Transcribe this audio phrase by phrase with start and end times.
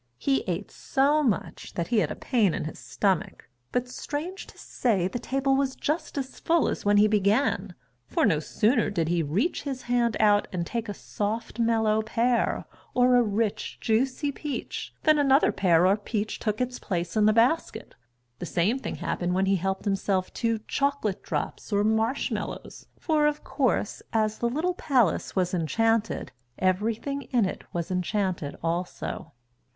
[0.17, 4.57] He ate so much that he had a pain in his stomach, but strange to
[4.57, 7.75] say, the table was just as full as when he began,
[8.07, 12.65] for no sooner did he reach his hand out and take a soft, mellow pear
[12.95, 17.31] or a rich, juicy peach than another pear or peach took its place in the
[17.31, 17.93] basket.
[18.39, 23.27] The same thing happened when he helped himself to chocolate drops or marsh mallows, for
[23.27, 29.33] of course, as the little palace was enchanted, everything in it was enchanted also.